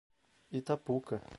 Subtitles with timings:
[0.59, 1.17] Itapuca